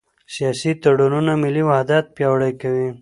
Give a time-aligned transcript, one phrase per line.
[0.35, 2.87] سیاسي تړونونه ملي وحدت پیاوړی کوي